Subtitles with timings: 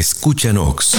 [0.00, 0.94] Escucha Nox.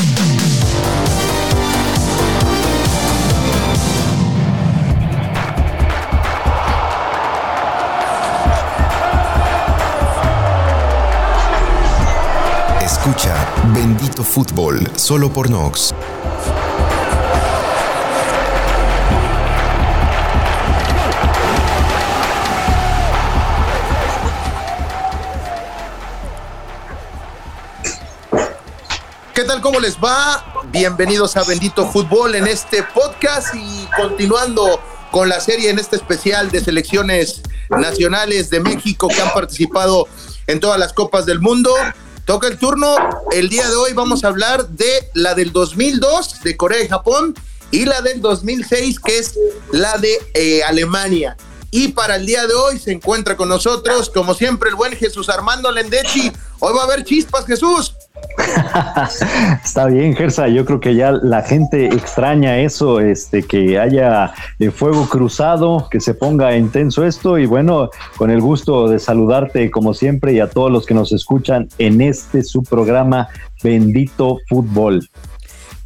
[12.79, 13.33] Escucha
[13.73, 15.95] Bendito Fútbol solo por Nox.
[29.71, 30.63] ¿Cómo les va?
[30.65, 36.51] Bienvenidos a Bendito Fútbol en este podcast y continuando con la serie en este especial
[36.51, 40.09] de selecciones nacionales de México que han participado
[40.47, 41.73] en todas las copas del mundo.
[42.25, 42.97] Toca el turno.
[43.31, 47.33] El día de hoy vamos a hablar de la del 2002 de Corea y Japón
[47.71, 49.39] y la del 2006 que es
[49.71, 51.37] la de eh, Alemania.
[51.73, 55.29] Y para el día de hoy se encuentra con nosotros, como siempre, el buen Jesús
[55.29, 56.29] Armando Lendechi.
[56.59, 57.95] Hoy va a haber chispas, Jesús.
[59.63, 60.47] Está bien, Gersa.
[60.47, 65.99] Yo creo que ya la gente extraña eso, este, que haya eh, fuego cruzado, que
[65.99, 67.37] se ponga intenso esto.
[67.37, 71.11] Y bueno, con el gusto de saludarte como siempre y a todos los que nos
[71.11, 73.27] escuchan en este su programa
[73.63, 75.07] Bendito Fútbol.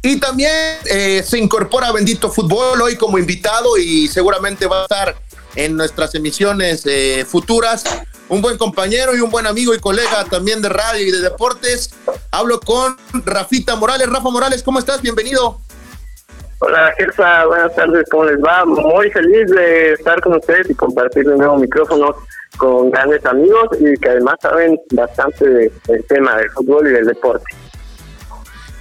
[0.02, 5.16] Y también eh, se incorpora Bendito Fútbol hoy como invitado y seguramente va a estar
[5.56, 7.84] en nuestras emisiones eh, futuras.
[8.28, 11.94] Un buen compañero y un buen amigo y colega también de radio y de deportes.
[12.32, 14.08] Hablo con Rafita Morales.
[14.08, 15.00] Rafa Morales, ¿cómo estás?
[15.00, 15.60] Bienvenido.
[16.58, 17.46] Hola, Gersa.
[17.46, 18.04] Buenas tardes.
[18.10, 18.64] ¿Cómo les va?
[18.64, 22.16] Muy feliz de estar con ustedes y compartir de nuevo micrófono
[22.56, 27.44] con grandes amigos y que además saben bastante del tema del fútbol y del deporte.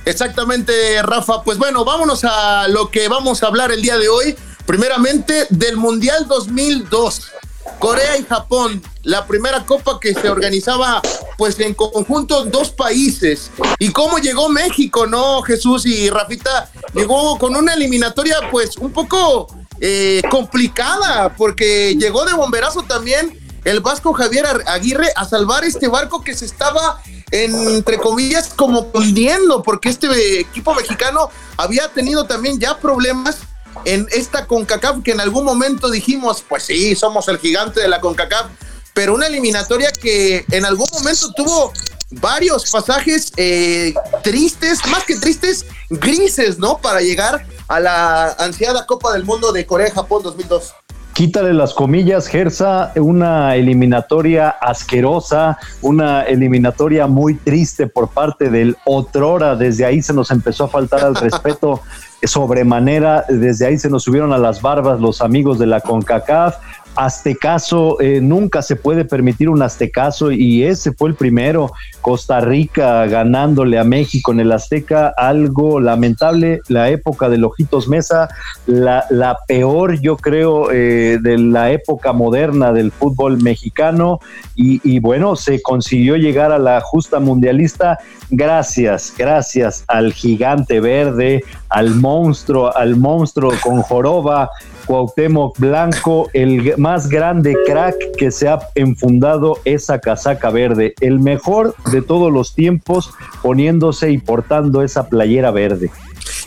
[0.06, 1.44] Exactamente, Rafa.
[1.44, 4.36] Pues bueno, vámonos a lo que vamos a hablar el día de hoy.
[4.66, 7.32] Primeramente, del Mundial 2002.
[7.80, 11.02] Corea y Japón, la primera copa que se organizaba
[11.38, 13.52] pues en conjunto dos países.
[13.80, 16.70] ¿Y cómo llegó México, no, Jesús y Rafita?
[16.94, 19.48] Llegó con una eliminatoria pues un poco
[19.82, 26.22] eh, complicada porque llegó de bomberazo también el vasco Javier Aguirre a salvar este barco
[26.22, 32.78] que se estaba entre comillas como hundiendo porque este equipo mexicano había tenido también ya
[32.78, 33.40] problemas
[33.84, 38.00] en esta CONCACAF que en algún momento dijimos, pues sí, somos el gigante de la
[38.00, 38.48] CONCACAF,
[38.94, 41.74] pero una eliminatoria que en algún momento tuvo
[42.12, 43.94] varios pasajes eh,
[44.24, 46.78] tristes, más que tristes, grises, ¿no?
[46.78, 50.74] Para llegar a la ansiada Copa del Mundo de Corea-Japón 2002.
[51.16, 59.56] Quítale las comillas, Gersa, una eliminatoria asquerosa, una eliminatoria muy triste por parte del Otrora.
[59.56, 61.80] Desde ahí se nos empezó a faltar al respeto
[62.24, 63.24] sobremanera.
[63.30, 66.58] Desde ahí se nos subieron a las barbas los amigos de la CONCACAF.
[66.96, 71.72] Aztecaso, eh, nunca se puede permitir un Aztecaso y ese fue el primero.
[72.02, 76.62] Costa Rica ganándole a México en el Azteca, algo lamentable.
[76.68, 78.30] La época de Ojitos Mesa,
[78.66, 84.20] la, la peor, yo creo, eh, de la época moderna del fútbol mexicano.
[84.56, 88.00] Y, y bueno, se consiguió llegar a la justa mundialista.
[88.30, 94.50] Gracias, gracias al gigante verde, al monstruo, al monstruo con joroba,
[94.86, 101.76] Cuauhtémoc Blanco, el más grande crack que se ha enfundado esa casaca verde, el mejor
[101.92, 105.92] de todos los tiempos poniéndose y portando esa playera verde.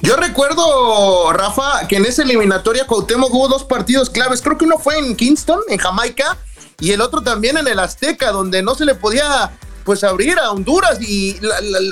[0.00, 4.42] Yo recuerdo, Rafa, que en esa eliminatoria Cuauhtémoc hubo dos partidos claves.
[4.42, 6.36] Creo que uno fue en Kingston, en Jamaica,
[6.80, 9.50] y el otro también en el Azteca, donde no se le podía
[9.84, 10.98] pues abrir a Honduras.
[11.00, 11.36] Y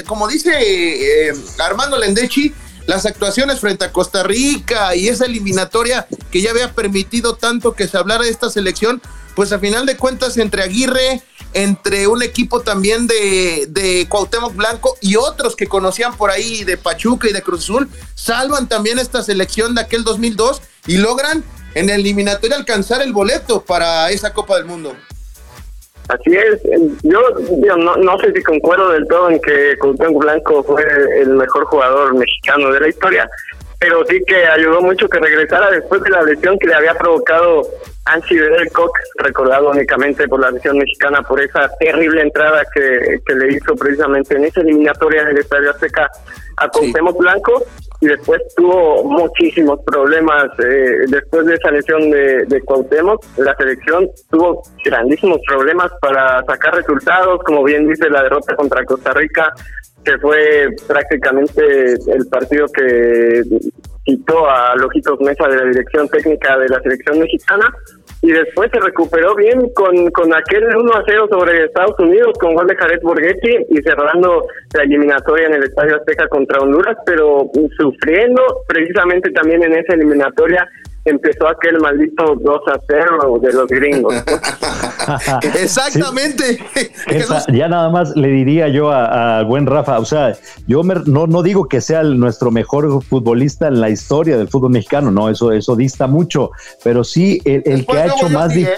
[0.07, 2.55] como dice eh, Armando Lendechi,
[2.87, 7.89] las actuaciones frente a Costa Rica y esa eliminatoria que ya había permitido tanto que
[7.89, 9.03] se hablara de esta selección,
[9.35, 14.97] pues a final de cuentas entre Aguirre, entre un equipo también de, de Cuauhtémoc Blanco
[15.01, 19.23] y otros que conocían por ahí de Pachuca y de Cruz Azul, salvan también esta
[19.23, 24.57] selección de aquel 2002 y logran en el eliminatoria alcanzar el boleto para esa Copa
[24.57, 24.97] del Mundo.
[26.09, 26.63] Así es,
[27.03, 27.21] yo,
[27.77, 30.85] no, no sé si concuerdo del todo en que Cuauhtémoc Blanco fue
[31.21, 33.29] el mejor jugador mexicano de la historia,
[33.87, 37.63] pero sí que ayudó mucho que regresara después de la lesión que le había provocado
[38.07, 38.37] Ansi
[38.73, 43.77] Cox, recordado únicamente por la lesión mexicana por esa terrible entrada que, que le hizo
[43.77, 46.11] precisamente en esa eliminatoria del Estadio Azteca
[46.57, 47.63] a Cuauhtémoc Blanco
[48.01, 53.25] y después tuvo muchísimos problemas eh, después de esa lesión de, de Cuauhtémoc.
[53.37, 59.13] La selección tuvo grandísimos problemas para sacar resultados como bien dice la derrota contra Costa
[59.13, 59.53] Rica
[60.07, 63.43] que fue prácticamente el partido que
[64.05, 67.75] quitó a Lojitos Mesa de la dirección técnica de la selección mexicana
[68.23, 72.55] y después se recuperó bien con, con aquel 1 a 0 sobre Estados Unidos con
[72.55, 77.51] gol de Jared Borghetti y cerrando la eliminatoria en el Estadio Azteca contra Honduras, pero
[77.77, 80.69] sufriendo precisamente también en esa eliminatoria
[81.07, 84.15] empezó aquel maldito 2 a 0 de los gringos.
[85.61, 86.59] Exactamente.
[87.53, 90.37] ya nada más le diría yo al buen Rafa, o sea,
[90.67, 95.11] yo no, no digo que sea nuestro mejor futbolista en la historia del fútbol mexicano,
[95.11, 96.51] no, eso, eso dista mucho,
[96.83, 98.69] pero sí el, que ha hecho más ¿eh?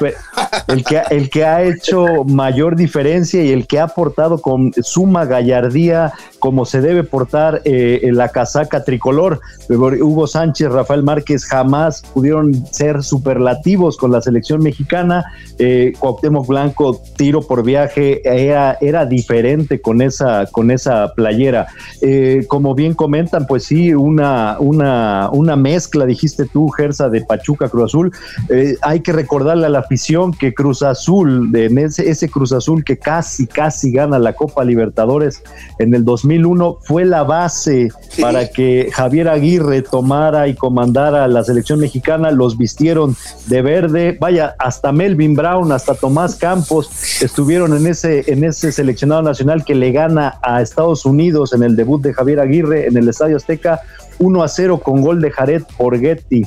[0.69, 5.25] el que el que ha hecho mayor diferencia y el que ha aportado con suma
[5.25, 9.41] gallardía como se debe portar eh, en la casaca tricolor.
[9.69, 15.25] Hugo Sánchez, Rafael Márquez jamás pudieron ser superlativos con la selección mexicana.
[15.59, 21.67] Eh, Cuauhtémoc Blanco, tiro por viaje, era, era diferente con esa, con esa playera.
[22.01, 27.69] Eh, como bien comentan, pues sí, una, una, una mezcla, dijiste tú, Gersa, de Pachuca
[27.69, 28.13] Cruz Azul.
[28.49, 32.85] Eh, hay que recordarle a la afición que Cruz Azul, de ese, ese Cruz Azul
[32.85, 35.43] que casi, casi gana la Copa Libertadores
[35.79, 37.89] en el 2000 2001 fue la base
[38.21, 43.17] para que Javier Aguirre tomara y comandara la selección mexicana, los vistieron
[43.47, 49.23] de verde, vaya, hasta Melvin Brown, hasta Tomás Campos estuvieron en ese, en ese seleccionado
[49.23, 53.09] nacional que le gana a Estados Unidos en el debut de Javier Aguirre en el
[53.09, 53.81] Estadio Azteca
[54.19, 56.45] 1 a 0 con gol de Jared Porghetti.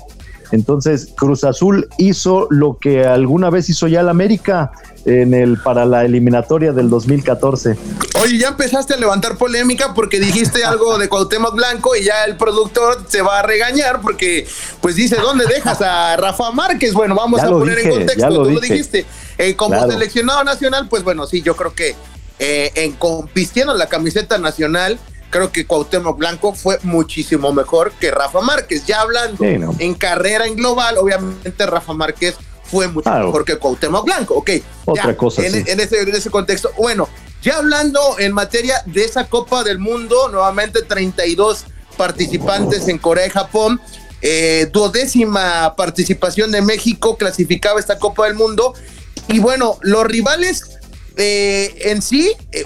[0.51, 4.71] Entonces, Cruz Azul hizo lo que alguna vez hizo ya el América
[5.06, 7.77] en el para la eliminatoria del 2014.
[8.21, 12.38] Oye, ya empezaste a levantar polémica porque dijiste algo de Cuauhtémoc Blanco y ya el
[12.38, 14.48] productor se va a regañar porque
[14.81, 16.94] pues dice, ¿dónde dejas a Rafa Márquez?
[16.94, 19.06] Bueno, vamos a poner en contexto, tú lo dijiste.
[19.38, 21.95] Eh, como seleccionado nacional, pues bueno, sí, yo creo que
[22.39, 22.95] eh, en
[23.33, 25.00] vistiendo la camiseta nacional,
[25.31, 28.86] creo que Cuauhtémoc Blanco fue muchísimo mejor que Rafa Márquez.
[28.86, 32.36] Ya hablando en carrera en global, obviamente Rafa Márquez
[32.66, 34.51] fue mucho mejor que Cuauhtémoc Blanco, ok.
[34.86, 35.44] Otra cosa.
[35.44, 37.10] En, ese, en ese contexto, bueno,
[37.42, 41.66] ya hablando en materia de esa Copa del Mundo, nuevamente 32
[41.98, 43.81] participantes en Corea y Japón,
[44.22, 48.74] eh, duodécima participación de México clasificaba esta Copa del Mundo.
[49.27, 50.81] Y bueno, los rivales
[51.18, 52.66] eh, en sí, eh,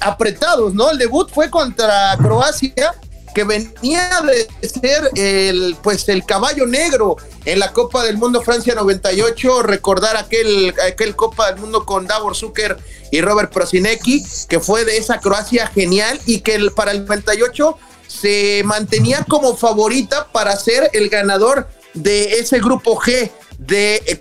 [0.00, 0.90] apretados, ¿no?
[0.90, 2.94] El debut fue contra Croacia,
[3.34, 8.74] que venía de ser el, pues, el caballo negro en la Copa del Mundo Francia
[8.74, 9.62] 98.
[9.62, 12.78] Recordar aquel, aquel Copa del Mundo con Davor Zucker
[13.10, 17.76] y Robert Prosinecki, que fue de esa Croacia genial y que el, para el 98
[18.06, 23.30] se mantenía como favorita para ser el ganador de ese grupo G
[23.66, 24.18] de,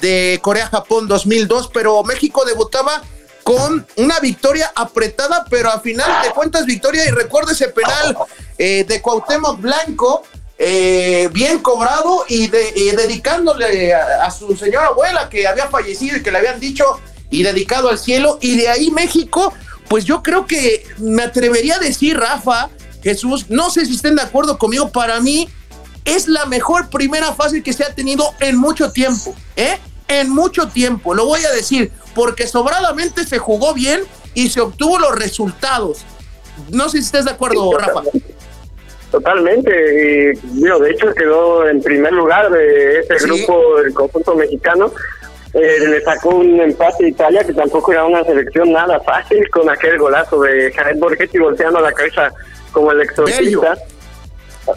[0.00, 3.02] de Corea-Japón 2002, pero México debutaba
[3.46, 8.16] con una victoria apretada, pero a final de cuentas victoria y recuerda ese penal
[8.58, 10.24] eh, de Cuauhtémoc Blanco,
[10.58, 16.32] eh, bien cobrado y, de, dedicándole a, su señora abuela que había fallecido y que
[16.32, 16.98] le habían dicho
[17.30, 18.38] y dedicado al cielo.
[18.40, 19.52] Y de ahí México,
[19.88, 22.70] pues yo creo que me atrevería a decir Rafa,
[23.00, 25.48] Jesús, no sé si estén de acuerdo conmigo, para mí
[26.06, 29.78] es la mejor primera fase que se ha tenido en mucho tiempo, ¿eh?
[30.08, 34.02] En mucho tiempo, lo voy a decir, porque sobradamente se jugó bien
[34.34, 36.04] y se obtuvo los resultados.
[36.70, 38.02] No sé si estás de acuerdo, Rafa.
[39.10, 44.92] Totalmente, y de hecho quedó en primer lugar de ese grupo del conjunto mexicano.
[45.54, 49.70] Eh, le sacó un empate a Italia, que tampoco era una selección nada fácil, con
[49.70, 52.30] aquel golazo de Jared Borghetti volteando la cabeza
[52.72, 53.76] como el exorcista.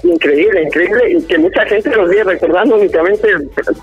[0.04, 3.28] Increíble, increíble, y que mucha gente lo sigue recordando únicamente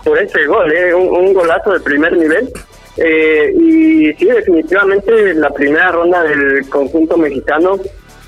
[0.05, 0.95] por ese gol, ¿eh?
[0.95, 2.49] un, golazo de primer nivel.
[2.97, 7.79] Eh, y sí, definitivamente la primera ronda del conjunto mexicano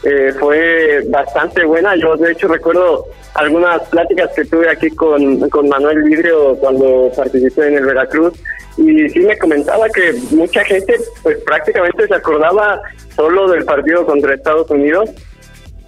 [0.03, 1.97] eh, fue bastante buena.
[1.97, 7.69] Yo, de hecho, recuerdo algunas pláticas que tuve aquí con, con Manuel Vidrio cuando participé
[7.69, 8.35] en el Veracruz
[8.77, 12.81] y sí me comentaba que mucha gente pues prácticamente se acordaba
[13.17, 15.11] solo del partido contra Estados Unidos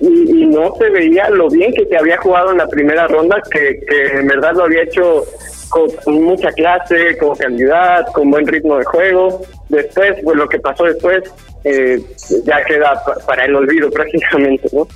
[0.01, 3.81] y, no se veía lo bien que se había jugado en la primera ronda, que,
[4.13, 5.25] en verdad lo había hecho
[5.69, 9.43] con, mucha clase, con calidad, con buen ritmo de juego.
[9.69, 11.23] Después, pues lo que pasó después
[11.65, 12.03] eh,
[12.45, 14.89] ya queda para el olvido prácticamente, ¿no?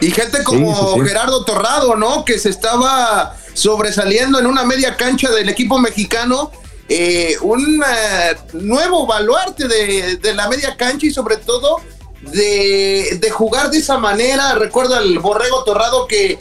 [0.00, 2.24] Y gente como Gerardo Torrado, ¿no?
[2.24, 6.50] Que se estaba sobresaliendo en una media cancha del equipo mexicano.
[6.88, 11.80] Eh, un eh, nuevo baluarte de, de la media cancha y sobre todo
[12.32, 14.54] de, jugar de esa manera.
[14.54, 16.38] Recuerdo al Borrego Torrado que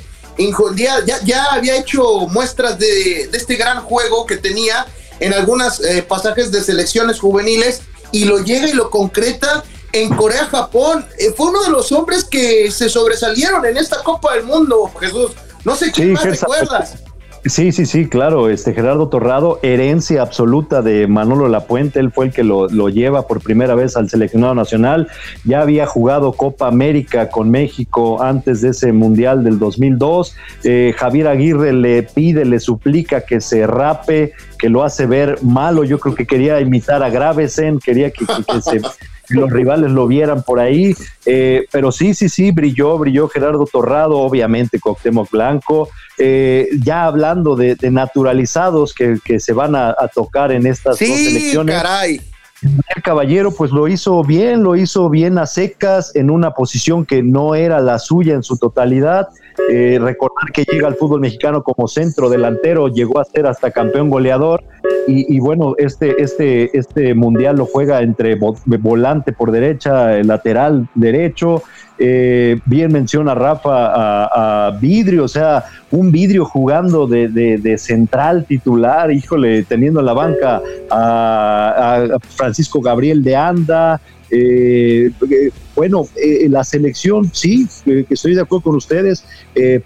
[0.75, 4.85] ya, ya había hecho muestras de, este gran juego que tenía
[5.19, 11.05] en algunos eh, pasajes de selecciones juveniles y lo llega y lo concreta en Corea-Japón.
[11.17, 15.31] Eh, fue uno de los hombres que se sobresalieron en esta Copa del Mundo, Jesús.
[15.63, 16.95] No sé quién más recuerdas.
[17.45, 18.49] Sí, sí, sí, claro.
[18.49, 23.41] Este Gerardo Torrado, herencia absoluta de Manolo Lapuente, él fue el que lo, lleva por
[23.41, 25.09] primera vez al seleccionado nacional.
[25.43, 30.37] Ya había jugado Copa América con México antes de ese Mundial del 2002.
[30.63, 35.83] Eh, Javier Aguirre le pide, le suplica que se rape, que lo hace ver malo.
[35.83, 38.25] Yo creo que quería imitar a Gravesen, quería que,
[39.29, 40.95] los rivales lo vieran por ahí.
[41.25, 45.89] Eh, pero sí, sí, sí, brilló, brilló Gerardo Torrado, obviamente Coctemoc Blanco.
[46.17, 51.75] Eh, ya hablando de, naturalizados que, se van a, tocar en estas dos elecciones.
[51.75, 52.21] Caray.
[52.95, 57.21] El caballero pues lo hizo bien, lo hizo bien a secas en una posición que
[57.21, 59.27] no era la suya en su totalidad.
[59.69, 64.09] Eh, recordar que llega al fútbol mexicano como centro delantero, llegó a ser hasta campeón
[64.09, 64.63] goleador
[65.05, 71.61] y, bueno, este, este, este mundial lo juega entre volante por derecha, lateral derecho,
[71.99, 79.63] eh, bien menciona Rafa a, Vidrio, o sea, un Vidrio jugando de, central titular, híjole,
[79.63, 84.01] teniendo en la banca a, Francisco Gabriel de Anda.
[84.31, 86.07] Eh, eh, bueno,
[86.49, 89.23] la selección, sí, que estoy de acuerdo con ustedes,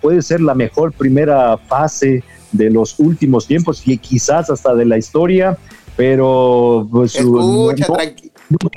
[0.01, 4.97] puede ser la mejor primera fase de los últimos tiempos y quizás hasta de la
[4.97, 5.57] historia,
[5.97, 7.67] pero pues no,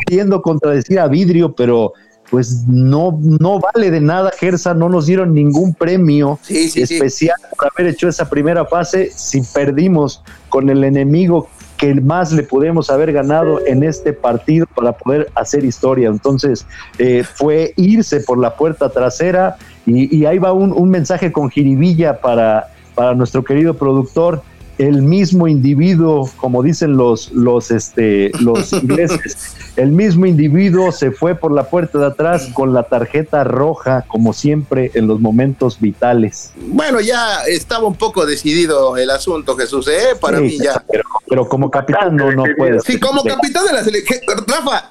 [0.06, 1.92] queriendo contradecir a Vidrio, pero
[2.30, 7.92] pues no, no vale de nada, Gersa, no nos dieron ningún premio especial por haber
[7.92, 9.10] hecho esa primera fase.
[9.14, 14.92] Si perdimos con el enemigo que más le podemos haber ganado en este partido para
[14.92, 16.08] poder hacer historia.
[16.08, 16.66] Entonces,
[16.98, 19.56] eh, fue irse por la puerta trasera
[19.86, 24.42] y, ahí va un, un mensaje con jiribilla para, para nuestro querido productor
[24.80, 31.34] el mismo individuo, como dicen los, los, este, los ingleses, el mismo individuo se fue
[31.34, 36.52] por la puerta de atrás con la tarjeta roja, como siempre, en los momentos vitales.
[36.56, 40.16] Bueno, ya estaba un poco decidido el asunto, Jesús, ¿eh?
[40.18, 40.82] Para mí ya.
[41.28, 42.80] Pero, como capitán no, no puede.
[42.80, 44.20] Sí, como capitán de la selección.
[44.46, 44.90] Rafa,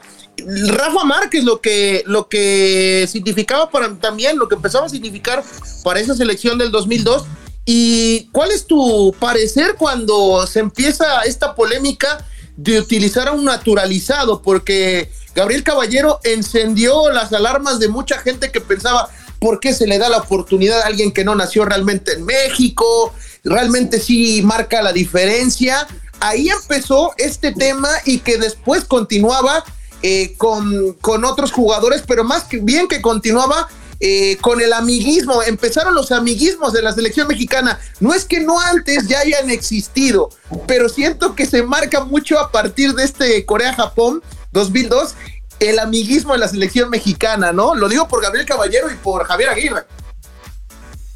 [0.68, 5.44] Rafa Márquez lo que, lo que significaba para también, lo que empezaba a significar
[5.84, 7.26] para esa selección del 2002
[7.72, 12.26] ¿Y cuál es tu parecer cuando se empieza esta polémica
[12.58, 14.42] de utilizar a un naturalizado?
[14.42, 19.08] Porque Gabriel Caballero encendió las alarmas de mucha gente que pensaba,
[19.38, 23.14] ¿por qué se le da la oportunidad a alguien que no nació realmente en México?
[23.44, 25.86] Realmente sí marca la diferencia.
[26.22, 29.64] Ahí empezó este tema y que después continuaba
[30.02, 35.44] eh, con, con otros jugadores, pero más que bien que continuaba eh, con el amiguismo,
[35.44, 37.80] empezaron los amiguismos de la selección mexicana.
[38.00, 40.30] No es que no antes ya hayan existido,
[40.68, 45.16] pero siento que se marca mucho a partir de este Corea-Japón 2002
[45.60, 47.76] el amiguismo de la selección mexicana, ¿no?
[47.76, 49.84] Lo digo por Gabriel Caballero y por Javier Aguirre.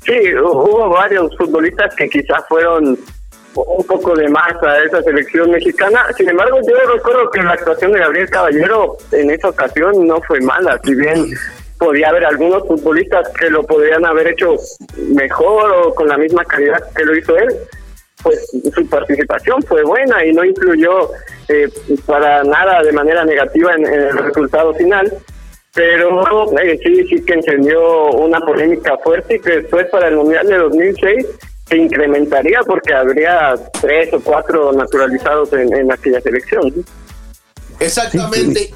[0.05, 2.99] Sí, hubo varios futbolistas que quizás fueron
[3.55, 6.05] un poco de más a esa selección mexicana.
[6.17, 10.41] Sin embargo, yo recuerdo que la actuación de Gabriel Caballero en esa ocasión no fue
[10.41, 11.33] mala, si bien
[11.83, 14.55] podía haber algunos futbolistas que lo podrían haber hecho
[14.97, 17.49] mejor o con la misma calidad que lo hizo él,
[18.21, 21.09] pues su participación fue buena y no influyó
[21.49, 21.67] eh,
[22.05, 25.11] para nada de manera negativa en, el resultado final.
[25.75, 30.47] Pero eh, sí, sí que encendió una polémica fuerte y que después para el Mundial
[30.47, 31.27] de 2006
[31.67, 36.85] se incrementaría porque habría tres o cuatro naturalizados en, aquella selección.
[37.79, 38.69] Exactamente.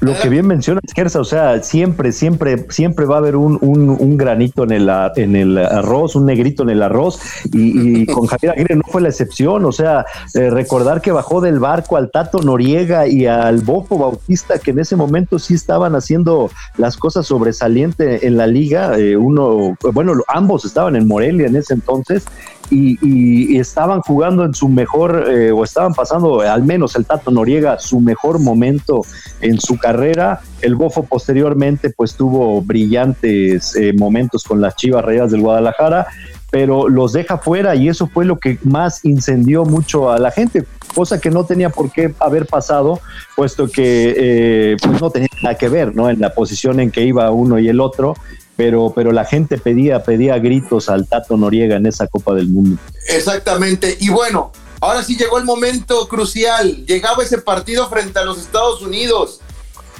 [0.00, 4.16] Lo que bien menciona Gersa, o sea, siempre, siempre, siempre va a haber un, un,
[4.16, 7.20] granito en el, en el arroz, un negrito en el arroz,
[7.52, 11.58] y, con Javier Aguirre no fue la excepción, o sea, eh, recordar que bajó del
[11.58, 16.50] barco al Tato Noriega y al Bofo Bautista, que en ese momento sí estaban haciendo
[16.76, 21.74] las cosas sobresalientes en la liga, eh, uno, bueno, ambos estaban en Morelia en ese
[21.74, 22.24] entonces,
[22.70, 27.78] y, estaban jugando en su mejor, eh, o estaban pasando, al menos el Tato Noriega,
[27.78, 29.02] su mejor momento
[29.40, 30.40] en su carrera.
[30.60, 36.06] El Bofo posteriormente pues tuvo brillantes eh, momentos con las Chivas Reyes del Guadalajara,
[36.50, 40.64] pero los deja fuera y eso fue lo que más incendió mucho a la gente,
[40.94, 43.00] cosa que no tenía por qué haber pasado,
[43.36, 46.08] puesto que eh, pues no tenía nada que ver, ¿no?
[46.08, 48.14] En la posición en que iba uno y el otro
[48.56, 52.80] pero, pero la gente pedía, pedía gritos al Tato Noriega en esa Copa del Mundo.
[53.08, 53.96] Exactamente.
[54.00, 56.86] Y bueno, ahora sí llegó el momento crucial.
[56.86, 59.40] Llegaba ese partido frente a los Estados Unidos.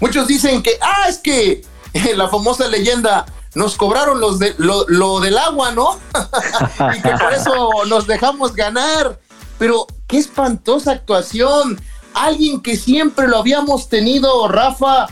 [0.00, 1.62] Muchos dicen que, ah, es que
[2.16, 5.98] la famosa leyenda, nos cobraron los de, lo, lo del agua, ¿no?
[6.96, 9.18] y que por eso nos dejamos ganar.
[9.58, 11.80] Pero qué espantosa actuación.
[12.12, 15.08] Alguien que siempre lo habíamos tenido, Rafa,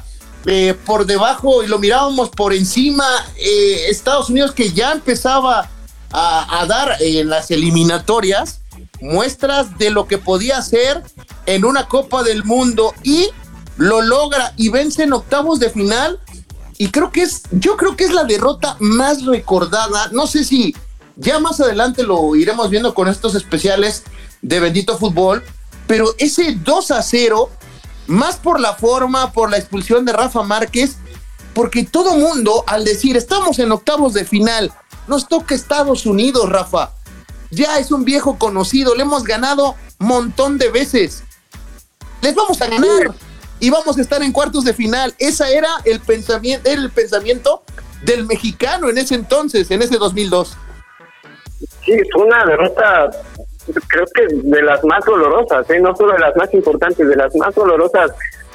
[0.46, 3.06] eh, por debajo y lo mirábamos por encima.
[3.36, 5.70] Eh, Estados Unidos que ya empezaba
[6.10, 8.60] a, dar en las eliminatorias
[9.00, 11.02] muestras de lo que podía hacer
[11.46, 13.28] en una Copa del Mundo y
[13.76, 16.20] lo logra y vence en octavos de final.
[16.78, 20.08] Y creo que es, yo creo que es la derrota más recordada.
[20.12, 20.74] No sé si
[21.16, 24.02] ya más adelante lo iremos viendo con estos especiales
[24.40, 25.42] de Bendito Fútbol,
[25.86, 27.50] pero ese 2 a 0,
[28.06, 30.96] más por la forma, por la expulsión de Rafa Márquez,
[31.54, 34.72] porque todo mundo al decir estamos en octavos de final,
[35.06, 36.92] nos toca Estados Unidos, Rafa.
[37.50, 41.22] Ya es un viejo conocido, le hemos ganado montón de veces.
[42.20, 43.14] Les vamos a ganar
[43.60, 45.14] y vamos a estar en cuartos de final.
[45.18, 47.62] Esa era el pensamiento, el pensamiento
[48.04, 50.56] del mexicano en ese entonces, en ese 2002.
[51.84, 53.10] Sí, fue una derrota,
[53.88, 55.80] creo que de las más dolorosas, ¿eh?
[55.80, 58.12] no solo de las más importantes, de las más dolorosas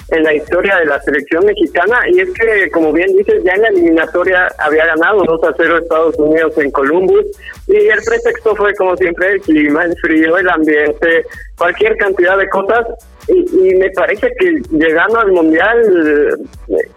[0.10, 2.00] en la historia de la selección mexicana.
[2.10, 5.78] Y es que, como bien dices, ya en la eliminatoria había ganado 2 a 0
[5.78, 7.26] Estados Unidos en Columbus.
[7.68, 11.26] Y el pretexto fue, como siempre, el clima, el frío, el ambiente,
[11.58, 12.86] cualquier cantidad de cosas
[13.28, 16.38] y, me parece que llegando al Mundial,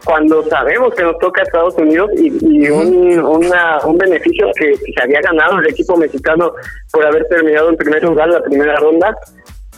[0.05, 5.21] cuando sabemos que nos toca a Estados Unidos y, un, un beneficio que se había
[5.21, 6.53] ganado el equipo mexicano
[6.93, 9.17] por haber terminado en primer lugar la primera ronda,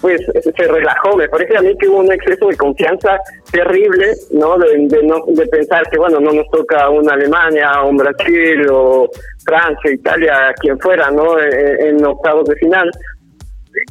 [0.02, 1.16] pues se relajó.
[1.16, 3.18] Me parece a mí que hubo un exceso de confianza
[3.50, 4.59] terrible, ¿no?
[4.59, 9.09] De, no, de pensar que, bueno, no nos toca una Alemania, un Brasil o
[9.47, 11.38] Francia, Italia, quien fuera, ¿no?
[11.38, 12.90] E, e, en, octavos de final.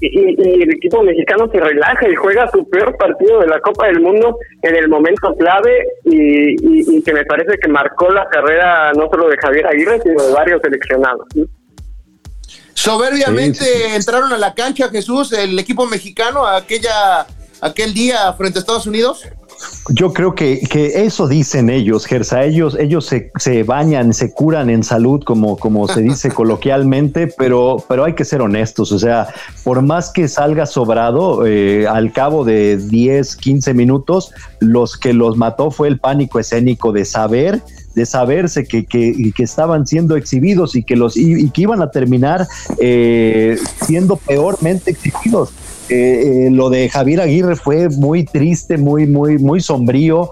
[0.02, 0.20] Y,
[0.64, 4.38] el equipo mexicano se relaja y juega su peor partido de la Copa del Mundo
[4.64, 9.30] en el momento clave y, y que me parece que marcó la carrera no solo
[9.30, 11.28] de Javier Aguirre, sino de varios seleccionados.
[12.74, 17.28] Soberbiamente entraron a la cancha, Jesús, el equipo mexicano, aquella,
[17.62, 19.24] aquel día frente a Estados Unidos.
[19.90, 22.44] Yo creo que, que, eso dicen ellos, Gersa.
[22.44, 27.84] Ellos, ellos se, se, bañan, se curan en salud, como, como se dice coloquialmente, pero,
[27.88, 28.92] pero hay que ser honestos.
[28.92, 29.28] O sea,
[29.64, 35.38] por más que salga sobrado, eh, al cabo de 10, 15 minutos, los que los
[35.38, 37.62] mató fue el pánico escénico de saber
[37.96, 41.92] de saberse que, que, que, estaban siendo exhibidos y que los y, que iban a
[41.92, 42.48] terminar
[42.80, 45.52] eh, siendo peormente exhibidos.
[45.92, 50.32] Eh, eh, lo de Javier Aguirre fue muy triste, muy, muy, muy sombrío.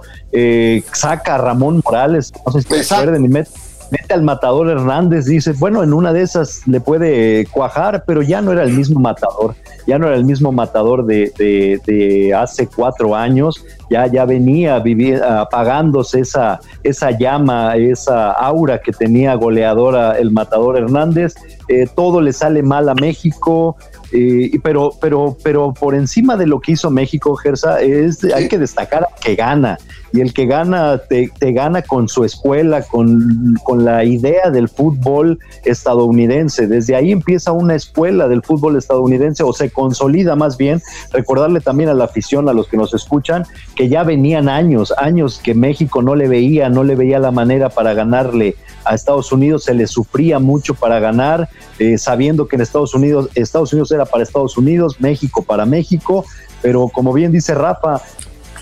[0.94, 3.52] saca a Ramón Morales, no sé si acuerdan, y mete,
[3.92, 8.42] mete, al matador Hernández, dice, bueno, en una de esas le puede cuajar, pero ya
[8.42, 9.54] no era el mismo matador
[9.90, 15.22] ya no era el mismo matador de, de, hace cuatro años, ya, ya venía vivir,
[15.24, 21.34] apagándose esa, esa llama, esa aura que tenía goleadora el matador Hernández.
[21.68, 23.78] Eh, todo le sale mal a México,
[24.12, 28.58] eh, pero, pero, pero por encima de lo que hizo México, Gersa, es, hay que
[28.58, 29.78] destacar que gana.
[30.12, 35.40] Y el que gana, te, gana con su escuela, con, con, la idea del fútbol
[35.66, 36.68] estadounidense.
[36.68, 40.82] Desde ahí empieza una escuela del fútbol estadounidense, o se consolida más bien.
[41.12, 43.46] Recordarle también a la afición, a los que nos escuchan,
[43.76, 47.70] que ya venían años, años que México no le veía, no le veía la manera
[47.70, 52.62] para ganarle a Estados Unidos, se le sufría mucho para ganar, eh, sabiendo que en
[52.62, 56.26] Estados Unidos, Estados Unidos era para Estados Unidos, México para México,
[56.62, 58.02] pero como bien dice Rafa,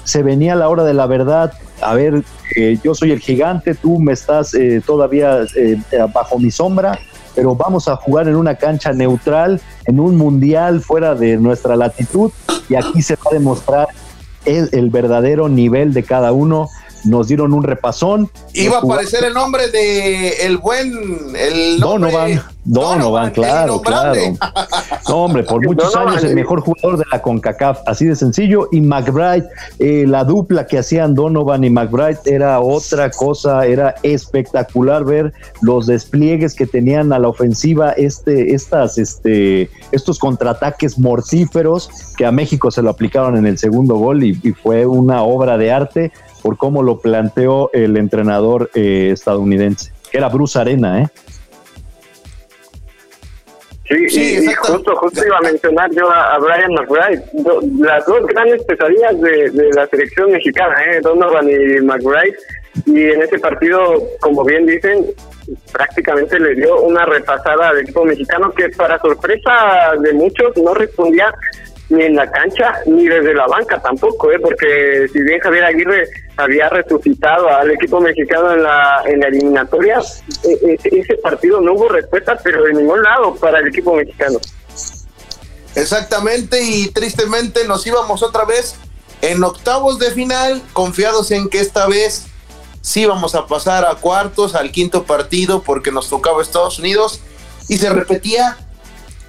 [0.08, 1.52] se venía la hora de la verdad.
[1.82, 2.24] A ver,
[2.56, 5.42] eh, yo soy el gigante, tú me estás eh, todavía
[6.14, 6.98] bajo mi sombra,
[7.36, 12.32] pero vamos a jugar en una cancha neutral, en un mundial fuera de nuestra latitud,
[12.70, 13.88] y aquí se va a demostrar
[14.46, 16.70] el verdadero nivel de cada uno
[17.08, 18.30] nos dieron un repasón.
[18.54, 20.92] Iba a aparecer el nombre de el buen
[21.36, 24.20] el Donovan, Donovan, claro, claro.
[25.08, 28.68] No, hombre, por muchos años el mejor jugador de la CONCACAF, así de sencillo.
[28.74, 29.48] Y McBride,
[29.80, 35.88] eh, la dupla que hacían Donovan y McBride era otra cosa, era espectacular ver los
[35.88, 42.70] despliegues que tenían a la ofensiva, este, estas, este, estos contraataques mortíferos que a México
[42.70, 46.12] se lo aplicaron en el segundo gol y fue una obra de arte
[46.48, 51.08] por cómo lo planteó el entrenador eh, estadounidense, que era Bruce Arena, ¿eh?
[53.90, 57.22] Sí, y, justo, justo iba a mencionar yo a, Brian McBride,
[57.80, 61.02] las dos grandes pesadillas de, la selección mexicana, ¿eh?
[61.02, 62.38] Donovan y McBride,
[62.86, 65.06] y en ese partido, como bien dicen,
[65.74, 71.34] prácticamente le dio una repasada al equipo mexicano que para sorpresa de muchos no respondía
[71.90, 74.40] ni en la cancha ni desde la banca tampoco, ¿eh?
[74.42, 80.00] porque si bien Javier Aguirre había resucitado al equipo mexicano en la, en la eliminatoria,
[80.44, 84.40] e, e, ese partido no hubo respuesta, pero de ningún lado para el equipo mexicano.
[85.76, 88.76] Exactamente, y tristemente nos íbamos otra vez
[89.22, 92.26] en octavos de final, confiados en que esta vez
[92.82, 97.22] sí vamos a pasar a cuartos, al quinto partido, porque nos tocaba Estados Unidos
[97.68, 98.58] y se repetía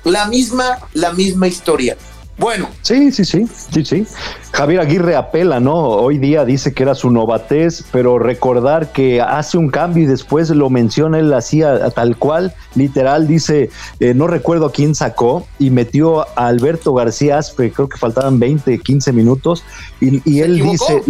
[0.05, 1.97] la misma, la misma historia.
[2.39, 2.69] Bueno.
[2.83, 4.07] Sí, sí, sí, sí, sí.
[4.53, 5.75] Javier Aguirre apela, ¿no?
[5.75, 10.49] Hoy día dice que era su novatez, pero recordar que hace un cambio y después
[10.51, 13.71] lo menciona, él hacía tal cual, literal, dice,
[14.01, 18.39] eh, no recuerdo a quién sacó y metió a Alberto García Aspe, creo que faltaban
[18.39, 19.65] 20, 15 minutos,
[20.01, 21.03] y, y él dice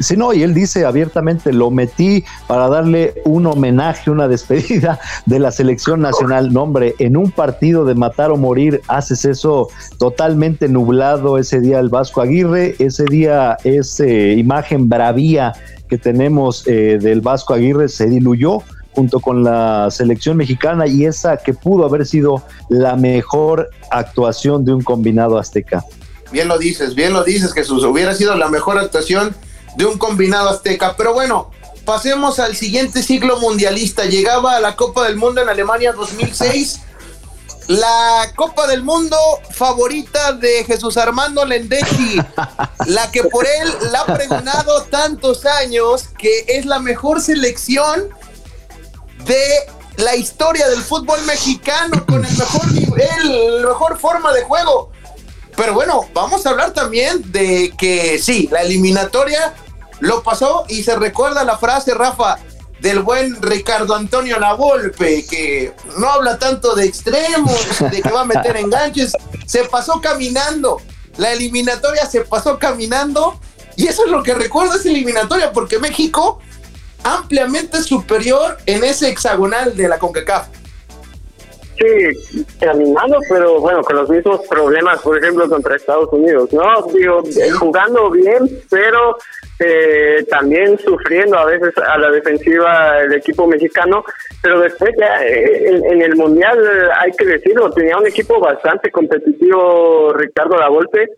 [0.00, 5.38] Sí, no, y él dice abiertamente, lo metí para darle un homenaje, una despedida de
[5.38, 6.52] la selección nacional.
[6.52, 11.90] Nombre, en un partido de matar o morir, haces eso totalmente nublado ese día el
[11.90, 15.52] Vasco Aguirre, ese día esa imagen bravía
[15.88, 21.36] que tenemos eh, del Vasco Aguirre se diluyó junto con la selección mexicana y esa
[21.36, 25.84] que pudo haber sido la mejor actuación de un combinado azteca.
[26.32, 27.84] Bien lo dices, bien lo dices, Jesús.
[27.84, 29.34] Hubiera sido la mejor actuación
[29.76, 30.94] de un combinado azteca.
[30.96, 31.50] Pero bueno,
[31.84, 34.04] pasemos al siguiente ciclo mundialista.
[34.04, 36.80] Llegaba a la Copa del Mundo en Alemania 2006.
[37.68, 39.16] La Copa del Mundo
[39.52, 42.20] favorita de Jesús Armando Lendechi,
[42.86, 48.08] la que por él la ha pregonado tantos años que es la mejor selección
[49.24, 49.42] de
[49.98, 54.90] la historia del fútbol mexicano con el mejor nivel, la mejor forma de juego.
[55.60, 59.52] Pero bueno, vamos a hablar también de que sí, la eliminatoria
[59.98, 62.38] lo pasó y se recuerda la frase, Rafa,
[62.80, 68.24] del buen Ricardo Antonio Lavolpe, que no habla tanto de extremos, de que va a
[68.24, 69.12] meter enganches,
[69.44, 70.80] se pasó caminando.
[71.18, 73.38] La eliminatoria se pasó caminando
[73.76, 76.40] y eso es lo que recuerda esa eliminatoria, porque México
[77.04, 80.46] ampliamente superior en ese hexagonal de la CONCACAF.
[81.80, 86.62] Sí, caminando, pero bueno, con los mismos problemas, por ejemplo, contra Estados Unidos, ¿no?
[86.92, 87.22] Digo,
[87.58, 89.16] jugando bien, pero
[89.58, 94.04] eh, también sufriendo a veces a la defensiva el equipo mexicano,
[94.42, 96.58] pero después ya eh, en, el Mundial
[96.98, 101.08] hay que decirlo, tenía un equipo bastante competitivo Ricardo Lavolpe,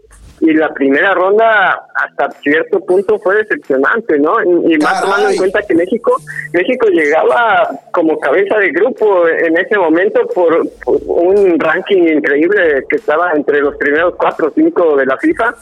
[0.42, 4.42] y la primera ronda hasta cierto punto fue decepcionante, ¿no?
[4.42, 6.16] Y, más tomando en cuenta que México
[6.52, 10.66] México llegaba como cabeza de grupo en ese momento por,
[11.06, 15.54] un ranking increíble que estaba entre los primeros cuatro o cinco de la FIFA,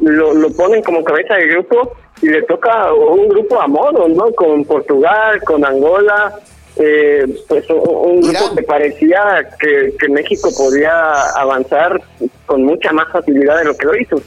[0.00, 4.30] lo, lo ponen como cabeza de grupo y le toca un grupo a modo, ¿no?
[4.32, 6.34] Con Portugal, con Angola,
[6.78, 12.02] eh, pues un grupo que parecía que, México podía avanzar
[12.46, 14.22] con mucha más facilidad de lo que lo hizo.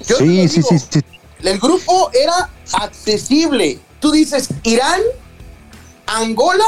[0.00, 1.00] sí, sí, sí, sí.
[1.42, 3.78] El grupo era accesible.
[4.00, 5.00] Tú dices Irán,
[6.06, 6.64] Angola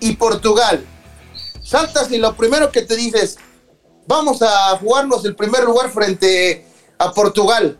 [0.00, 0.84] y Portugal.
[1.62, 3.38] Saltas y lo primero que te dices,
[4.06, 6.66] vamos a jugarnos el primer lugar frente
[6.98, 7.78] a Portugal.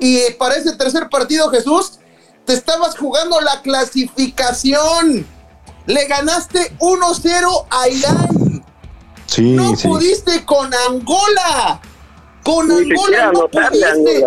[0.00, 1.98] Y para ese tercer partido, Jesús,
[2.48, 5.26] te estabas jugando la clasificación.
[5.84, 8.64] Le ganaste 1-0 a Irán.
[9.26, 11.78] Sí, no pudiste con Angola.
[12.42, 14.24] Con Angola no pudiste.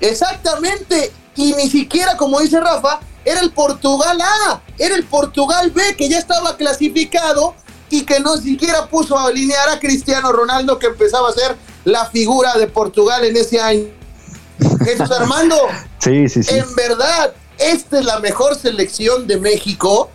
[0.00, 1.10] Exactamente.
[1.34, 6.08] Y ni siquiera, como dice Rafa, era el Portugal A, era el Portugal B que
[6.08, 7.56] ya estaba clasificado
[7.90, 12.06] y que no siquiera puso a alinear a Cristiano Ronaldo que empezaba a ser la
[12.06, 13.86] figura de Portugal en ese año.
[14.84, 15.56] Jesús Armando,
[15.98, 16.54] sí, sí, sí.
[16.54, 20.10] en verdad, esta es la mejor selección de México.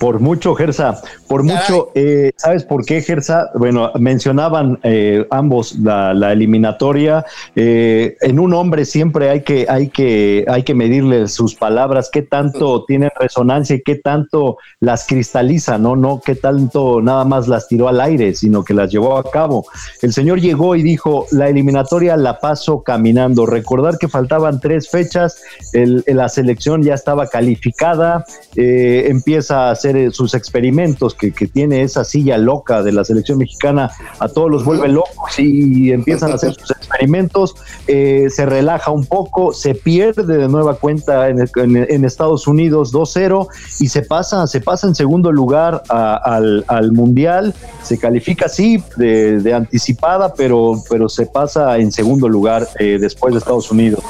[0.00, 1.90] Por mucho, Gersa, por mucho.
[1.94, 3.50] Eh, ¿Sabes por qué, Gersa?
[3.54, 7.26] Bueno, mencionaban eh, ambos la, eliminatoria.
[7.54, 12.22] Eh, en un hombre siempre hay que, hay, que, hay que medirle sus palabras, qué
[12.22, 15.96] tanto tienen resonancia y qué tanto las cristaliza, ¿no?
[15.96, 19.66] No qué tanto nada más las tiró al aire, sino que las llevó a cabo.
[20.00, 23.44] El señor llegó y dijo, la eliminatoria la paso caminando.
[23.44, 25.42] Recordar que faltaban tres fechas,
[25.74, 28.24] la selección ya estaba calificada,
[28.56, 33.90] empieza a hacer eh, sus experimentos, que, tiene esa silla loca de la selección mexicana,
[34.18, 37.54] a todos los vuelve locos y empiezan a hacer sus experimentos,
[37.86, 43.48] eh, se relaja un poco, se pierde de nueva cuenta en, Estados Unidos 2-0
[43.80, 50.34] y se pasa, se pasa en segundo lugar al, Mundial, se califica sí de, anticipada,
[50.34, 54.02] pero, pero se pasa en segundo lugar eh, después de Estados Unidos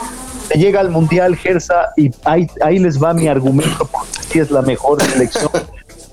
[0.54, 5.50] llega al Mundial, Gersa, y ahí, les va mi argumento porque es la mejor selección.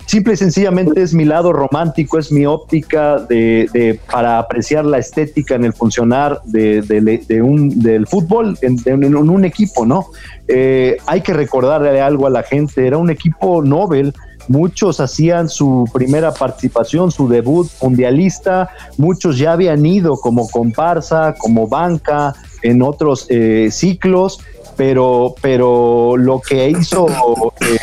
[0.06, 5.56] Simple y sencillamente es mi lado romántico, es mi óptica de, para apreciar la estética
[5.56, 10.08] en el funcionar de, un, del fútbol en, un equipo, ¿no?
[10.48, 14.14] Eh, hay que recordarle algo a la gente, era un equipo Nobel,
[14.48, 21.68] muchos hacían su primera participación, su debut mundialista, muchos ya habían ido como comparsa, como
[21.68, 24.40] banca, en otros eh, ciclos
[24.78, 27.08] pero, pero lo que hizo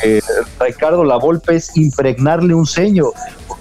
[0.04, 0.20] eh,
[0.60, 3.12] Ricardo Lavolpe es impregnarle un sello,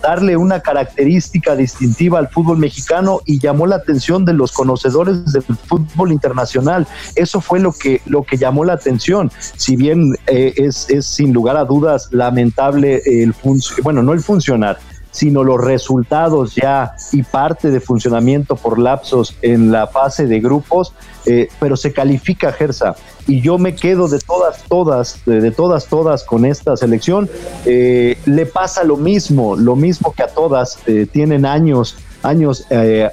[0.03, 5.41] darle una característica distintiva al fútbol mexicano y llamó la atención de los conocedores del
[5.41, 6.87] fútbol internacional.
[7.15, 9.31] Eso fue lo que, lo que llamó la atención.
[9.57, 13.33] Si bien eh, es, es sin lugar a dudas lamentable el
[13.81, 14.77] bueno, no el funcionar,
[15.13, 20.91] sino los resultados ya y parte de funcionamiento por lapsos en la fase de grupos,
[21.25, 22.95] eh, pero se califica Gersa.
[23.27, 27.29] Y yo me quedo de todas, todas, de, todas, todas con esta selección.
[27.65, 32.65] Eh, le pasa lo mismo, lo mismo que a todas, eh, tienen años años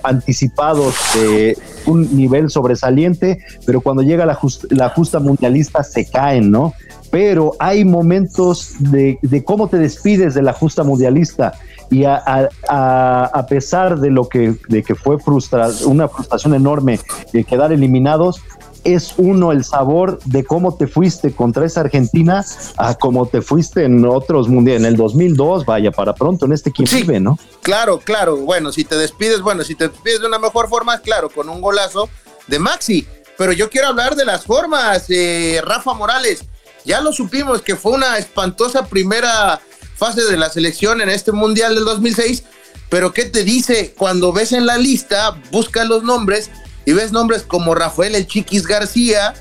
[0.04, 6.74] anticipados de un nivel sobresaliente, pero cuando llega la, la justa mundialista se caen, ¿no?
[7.10, 11.54] Pero hay momentos de cómo te despides de la justa mundialista
[11.90, 17.00] y a, a, pesar de lo que, de que fue frustra, una frustración enorme
[17.32, 18.40] de quedar eliminados,
[18.84, 22.44] es uno el sabor de cómo te fuiste contra esa Argentina
[22.76, 26.70] a cómo te fuiste en otros mundiales, en el 2002, vaya, para pronto, en este
[26.70, 27.38] quien vive, ¿no?
[27.62, 31.28] Claro, claro, bueno, si te despides, bueno, si te despides de una mejor forma, claro,
[31.28, 32.08] con un golazo
[32.46, 36.44] de Maxi, pero yo quiero hablar de las formas, de Rafa Morales,
[36.84, 39.60] ya lo supimos que fue una espantosa primera
[40.00, 42.44] fase de la selección en este Mundial del 2006,
[42.88, 43.94] pero ¿qué te dice?
[43.96, 46.50] Cuando ves en la lista, busca los nombres
[46.86, 49.34] y ves nombres como Rafael El Chiquis García,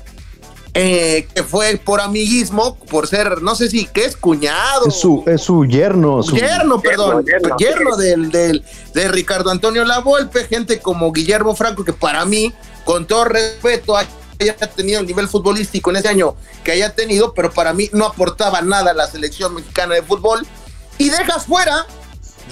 [0.74, 4.18] eh, que fue por amiguismo, por ser, no sé si, ¿qué es?
[4.18, 4.86] Cuñado.
[4.86, 6.22] Es su, es su yerno.
[6.22, 7.24] Su yerno, perdón.
[7.58, 12.52] Yerno, del, del, de Ricardo Antonio Lavolpe, gente como Guillermo Franco, que para mí,
[12.84, 13.96] con todo respeto,
[14.40, 18.06] haya tenido el nivel futbolístico en ese año que haya tenido, pero para mí no
[18.06, 20.46] aportaba nada a la selección mexicana de fútbol.
[20.98, 21.86] Y dejas fuera,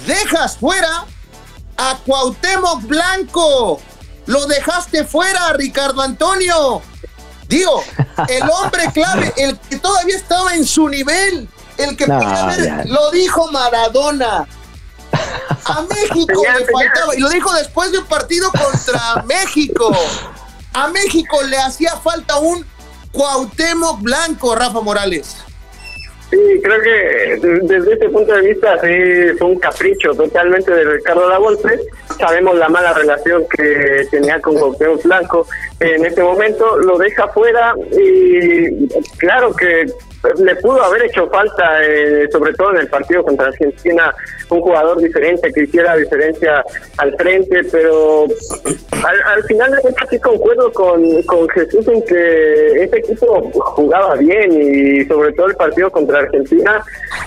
[0.07, 1.05] dejas fuera
[1.77, 3.81] a Cuauhtémoc Blanco.
[4.25, 6.81] Lo dejaste fuera, Ricardo Antonio.
[7.47, 7.83] Digo,
[8.27, 13.09] el hombre clave, el que todavía estaba en su nivel, el que podía ver, lo
[13.09, 14.47] dijo Maradona.
[15.65, 19.91] A México le faltaba, y lo dijo después de un partido contra México.
[20.73, 22.65] A México le hacía falta un
[23.11, 25.43] Cuauhtémoc Blanco, Rafa Morales.
[26.29, 31.27] Sí, creo que desde este punto de vista sí fue un capricho totalmente de Ricardo
[31.27, 31.79] Lavolpe.
[32.19, 35.47] Sabemos la mala relación que tenía con Cuauhtémoc Blanco.
[35.79, 39.87] En este momento lo deja fuera y claro que
[40.37, 44.13] le pudo haber hecho falta, eh, sobre todo en el partido contra Argentina,
[44.49, 46.63] un jugador diferente que hiciera diferencia
[46.97, 48.25] al frente, pero
[49.25, 54.51] al, final de cuentas sí concuerdo con, con Jesús en que este equipo jugaba bien
[54.51, 56.83] y sobre todo el partido contra Argentina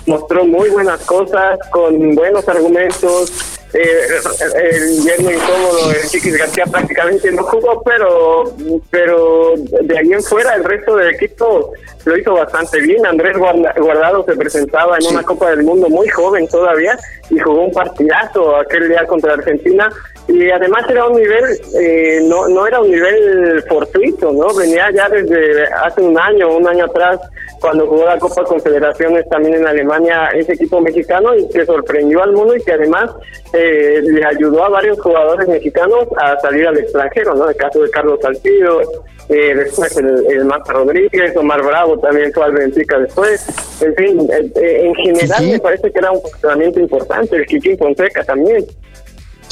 [0.06, 7.42] mostró muy buenas cosas, con buenos argumentos, el yerno incómodo, el Chiquis García prácticamente no
[7.44, 8.54] jugó, pero
[8.90, 11.72] pero de ahí en fuera el resto del equipo
[12.04, 13.06] lo hizo bastante bien.
[13.06, 16.98] Andrés Guardado se presentaba en una Copa del Mundo muy joven todavía
[17.30, 19.88] y jugó un partidazo aquel día contra Argentina
[20.28, 21.44] y además era un nivel,
[21.80, 24.54] eh, no, no era un nivel fortuito, ¿no?
[24.54, 27.20] Venía ya desde hace un año, un año atrás,
[27.60, 32.32] cuando jugó la Copa Confederaciones también en Alemania, ese equipo mexicano y que sorprendió al
[32.32, 33.10] mundo y que además
[33.52, 37.48] eh, le ayudó a varios jugadores mexicanos a salir al extranjero, ¿no?
[37.48, 38.80] El caso de Carlos Salcido,
[39.28, 43.46] eh, después el, el Marta Rodríguez, Omar Bravo también fue al Benfica después,
[43.80, 48.64] en fin, en general me parece que era un funcionamiento importante, el Kikín Fonseca también.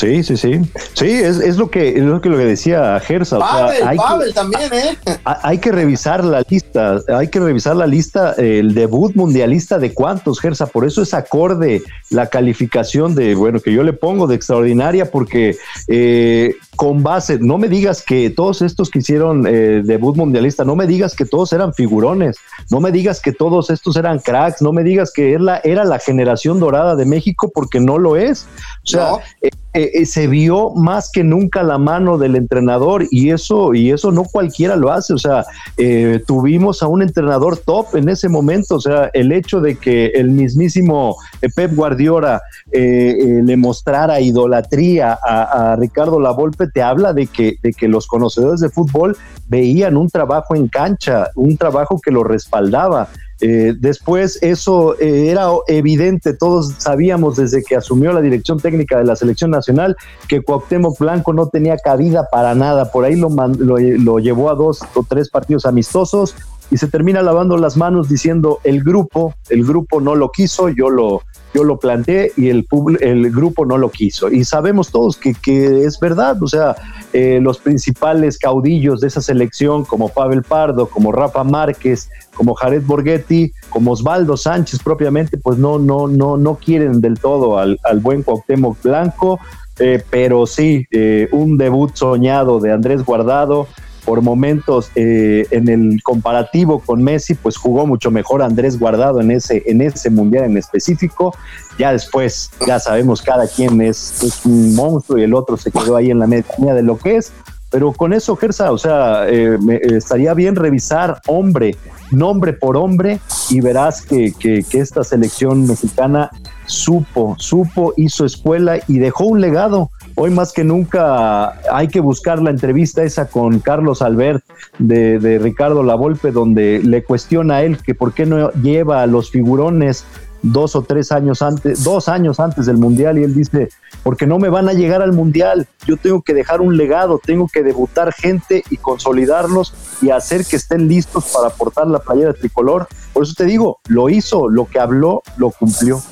[0.00, 0.60] Sí, sí, sí.
[0.94, 3.38] Sí, es, es lo que es lo que lo que decía Gersa.
[3.86, 4.96] hay que, también, ¿eh?
[5.24, 10.40] Hay que revisar la lista, hay que revisar la lista, el debut mundialista de cuántos,
[10.40, 10.68] Gersa.
[10.68, 15.58] Por eso es acorde la calificación de, bueno, que yo le pongo de extraordinaria, porque
[15.86, 20.76] eh, con base, no me digas que todos estos que hicieron eh, debut mundialista, no
[20.76, 22.38] me digas que todos eran figurones,
[22.70, 25.84] no me digas que todos estos eran cracks, no me digas que era la, era
[25.84, 28.46] la generación dorada de México, porque no lo es.
[28.84, 29.10] O sea,
[29.42, 33.92] eh, eh, eh, se vio más que nunca la mano del entrenador y eso y
[33.92, 35.12] eso no cualquiera lo hace.
[35.12, 35.44] O sea
[35.76, 38.76] eh, tuvimos a un entrenador top en ese momento.
[38.76, 41.16] O sea el hecho de que el mismísimo
[41.54, 47.88] Pep Guardiola le mostrara idolatría a, a, Ricardo Lavolpe te habla de que de que
[47.88, 49.16] los conocedores de fútbol
[49.48, 53.09] veían un trabajo en cancha un trabajo que lo respaldaba
[53.40, 59.05] eh, después eso eh, era evidente, todos sabíamos desde que asumió la dirección técnica de
[59.05, 59.96] la selección nacional
[60.29, 64.83] que Cuauhtémoc Blanco no tenía cabida para nada, por ahí lo, lo, llevó a dos
[64.94, 66.37] o tres partidos amistosos
[66.70, 70.90] y se termina lavando las manos diciendo el grupo, el grupo no lo quiso, yo
[70.90, 71.22] lo,
[71.54, 72.66] yo lo planteé y el,
[73.00, 74.30] el grupo no lo quiso.
[74.30, 76.76] Y sabemos todos que, que es verdad, o sea,
[77.12, 82.82] eh, los principales caudillos de esa selección, como Pavel Pardo, como Rafa Márquez, como Jared
[82.84, 87.98] Borghetti, como Osvaldo Sánchez propiamente, pues no, no, no, no quieren del todo al, al
[87.98, 89.40] buen Cuauhtémoc Blanco,
[89.78, 93.66] eh, pero sí, eh, un debut soñado de Andrés Guardado,
[94.04, 99.30] por momentos eh, en el comparativo con Messi, pues jugó mucho mejor Andrés Guardado en
[99.30, 101.34] ese, en ese mundial en específico.
[101.78, 106.10] Ya después, ya sabemos, cada quien es, un monstruo y el otro se quedó ahí
[106.10, 107.32] en la media de lo que es.
[107.70, 111.76] Pero con eso, Gersa, o sea, eh, estaría bien revisar hombre,
[112.10, 116.30] nombre por hombre, y verás que, que, que esta selección mexicana
[116.66, 119.90] supo, supo, hizo escuela y dejó un legado
[120.22, 124.44] Hoy más que nunca hay que buscar la entrevista esa con Carlos Albert
[124.78, 129.06] de, de Ricardo Lavolpe, donde le cuestiona a él que por qué no lleva a
[129.06, 130.04] los figurones
[130.42, 133.70] dos o tres años antes, dos años antes del Mundial, y él dice,
[134.02, 137.48] porque no me van a llegar al Mundial, yo tengo que dejar un legado, tengo
[137.50, 142.88] que debutar gente y consolidarlos y hacer que estén listos para aportar la playera tricolor.
[143.14, 146.02] Por eso te digo, lo hizo, lo que habló, lo cumplió.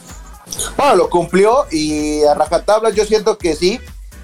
[0.78, 3.78] Bueno, lo cumplió y a rajatabla yo siento que sí,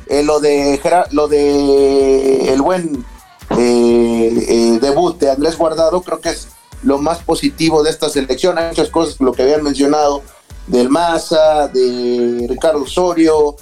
[0.06, 3.04] eh, lo de lo de el buen
[3.50, 6.48] eh, eh, debut de Andrés Guardado creo que es
[6.82, 8.58] lo más positivo de esta selección.
[8.58, 10.22] Hay muchas cosas, lo que habían mencionado,
[10.66, 13.56] del Maza, de Ricardo Osorio,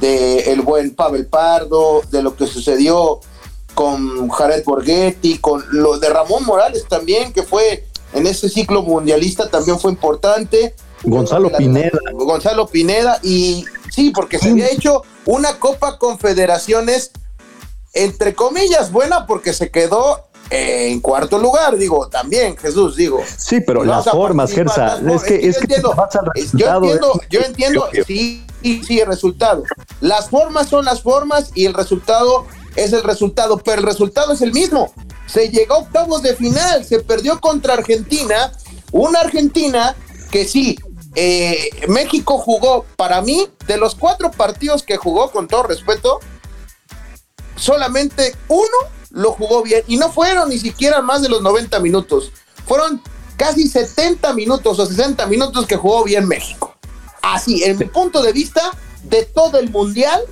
[0.00, 3.20] de el buen Pavel Pardo, de lo que sucedió
[3.74, 9.48] con Jared Borghetti, con lo de Ramón Morales también, que fue en ese ciclo mundialista
[9.48, 10.74] también fue importante.
[11.02, 11.98] Gonzalo Pineda.
[12.12, 17.10] Gonzalo Pineda, y sí, porque se había hecho una Copa Confederaciones,
[17.92, 23.20] entre comillas, buena porque se quedó en cuarto lugar, digo, también, Jesús, digo.
[23.36, 25.80] Sí, pero las formas, Gersa, es que, es, que,
[26.54, 29.62] yo entiendo, yo entiendo, sí, sí, sí, el resultado.
[30.00, 34.42] Las formas son las formas y el resultado es el resultado, pero el resultado es
[34.42, 34.92] el mismo.
[35.26, 38.52] Se llegó a octavos de final, se perdió contra Argentina,
[38.90, 39.94] una Argentina
[40.32, 40.76] que sí,
[41.14, 46.20] eh, México jugó, para mí, de los cuatro partidos que jugó, con todo respeto,
[47.56, 48.68] solamente uno
[49.10, 52.32] lo jugó bien y no fueron ni siquiera más de los 90 minutos.
[52.66, 53.02] Fueron
[53.36, 56.76] casi 70 minutos o 60 minutos que jugó bien México.
[57.22, 58.70] Así, en mi punto de vista,
[59.04, 60.22] de todo el mundial,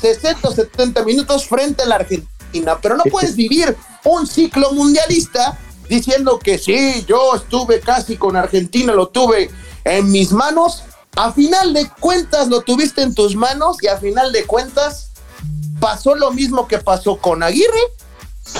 [0.00, 2.78] 60 o 70 minutos frente a la Argentina.
[2.80, 5.58] Pero no puedes vivir un ciclo mundialista
[5.88, 9.50] diciendo que sí, yo estuve casi con Argentina, lo tuve
[9.84, 10.84] en mis manos.
[11.16, 15.10] A final de cuentas lo tuviste en tus manos y a final de cuentas
[15.80, 17.80] pasó lo mismo que pasó con Aguirre,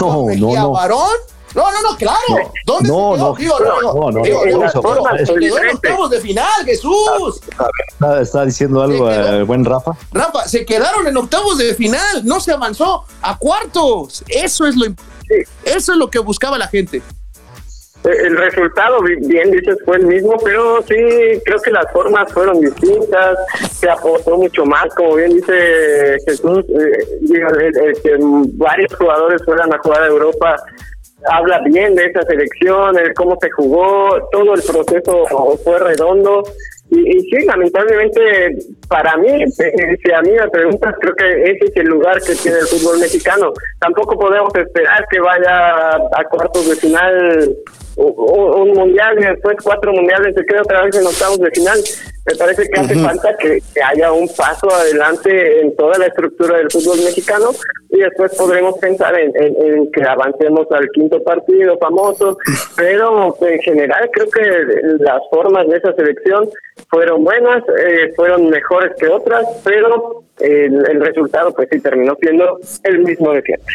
[0.01, 0.71] no, con no, no.
[0.73, 1.17] Barón.
[1.55, 2.53] No, no, no, claro.
[2.67, 3.59] ¿Dónde no, se no, quedó?
[3.59, 7.41] no, no, no, digo, no, se quedó en octavos de final, Jesús.
[7.89, 9.97] Está, está diciendo algo el buen Rafa.
[10.13, 14.23] Rafa, se quedaron en octavos de final, no se avanzó a cuartos.
[14.29, 14.87] Eso es lo,
[15.65, 17.03] eso es lo que buscaba la gente.
[18.05, 20.95] El resultado, bien dices, fue el mismo, pero sí,
[21.45, 23.39] creo que las formas fueron distintas,
[23.73, 28.17] se apostó mucho más, como bien dice Jesús, eh, que
[28.55, 30.57] varios jugadores fueran a jugar a Europa,
[31.29, 35.25] habla bien de esa selección, cómo se jugó, todo el proceso
[35.65, 36.45] fue redondo.
[36.91, 38.57] Y, sí, lamentablemente,
[38.89, 42.59] para mí, si a mí me preguntas, creo que ese es el lugar que tiene
[42.59, 43.53] el fútbol mexicano.
[43.79, 47.57] Tampoco podemos esperar que vaya a cuartos de final
[47.99, 51.79] un mundial y después cuatro mundiales se queda otra vez en octavos de final.
[52.27, 56.71] Me parece que hace falta que, haya un paso adelante en toda la estructura del
[56.71, 57.51] fútbol mexicano
[57.91, 62.37] y después podremos pensar en, que avancemos al quinto partido famoso,
[62.77, 64.43] pero en general creo que
[65.01, 66.49] las formas de esa selección
[66.91, 72.61] fueron buenas, eh, fueron mejores que otras, pero el, el resultado pues sí terminó siendo
[72.85, 73.75] el mismo de siempre.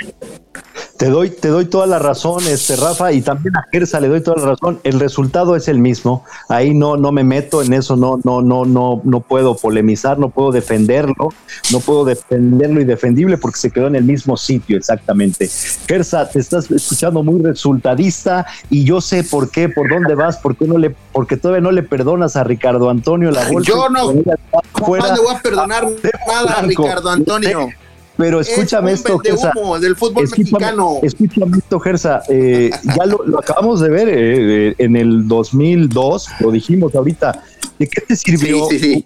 [0.97, 4.21] Te doy, te doy toda la razón, este Rafa, y también a Gersa le doy
[4.21, 4.79] toda la razón.
[4.83, 6.23] El resultado es el mismo.
[6.49, 10.29] Ahí no, no me meto en eso, no, no, no, no, no puedo polemizar, no
[10.29, 11.29] puedo defenderlo,
[11.71, 15.49] no puedo defenderlo y defendible porque se quedó en el mismo sitio exactamente.
[15.87, 20.55] Gersa, te estás escuchando muy resultadista y yo sé por qué, por dónde vas, por
[20.55, 24.21] qué no le, porque todavía no le perdonas a Ricardo Antonio la Yo no, no
[24.21, 24.99] le voy
[25.35, 25.87] a perdonar
[26.27, 27.69] nada a Ricardo Antonio.
[28.17, 29.51] Pero escúchame esto, Gersa.
[29.81, 30.99] del fútbol escúchame, mexicano.
[31.01, 32.21] Escúchame esto, Gersa.
[32.29, 37.43] Eh, ya lo, lo, acabamos de ver eh, en el 2002, lo dijimos ahorita.
[37.79, 39.05] ¿De qué te sirvió sí, sí, sí.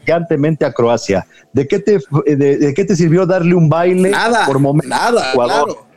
[0.00, 1.26] gigantemente a Croacia?
[1.52, 4.88] ¿De qué, te, de, de, qué te sirvió darle un baile nada, por momento?
[4.88, 5.87] Nada, claro.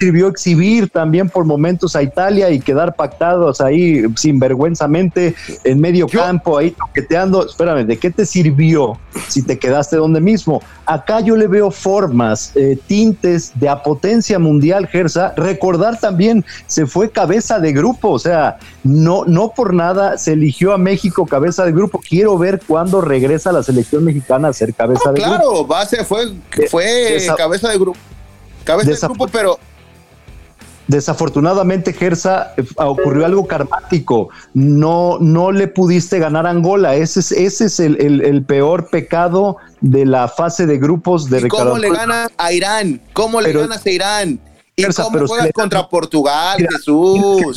[0.00, 5.34] ¿De qué te sirvió exhibir también por momentos a Italia y quedar pactados ahí sinvergüenzamente
[5.64, 7.46] en medio campo, ahí toqueteando.
[7.46, 8.98] Espérame, ¿de qué te sirvió
[9.28, 10.62] si te quedaste donde mismo?
[10.86, 15.34] Acá yo le veo formas, eh, tintes de apotencia mundial, Gersa.
[15.36, 20.72] Recordar también, se fue cabeza de grupo, o sea, no, no por nada se eligió
[20.72, 22.00] a México cabeza de grupo.
[22.00, 25.36] Quiero ver cuándo regresa la selección mexicana a ser cabeza de grupo.
[25.36, 26.32] Claro, base fue,
[26.70, 27.98] fue cabeza de grupo.
[28.64, 29.58] Cabeza de grupo, pero
[30.90, 34.30] Desafortunadamente, Gersa, eh, ocurrió algo karmático.
[34.54, 36.96] No, no le pudiste ganar a Angola.
[36.96, 41.78] Ese es, ese es el, peor pecado de la fase de grupos de ¿Y ¿Cómo
[41.78, 43.00] le gana a Irán?
[43.12, 44.40] ¿Cómo le ganas a Irán?
[44.74, 47.56] ¿Y cómo juegas contra Portugal, Jesús?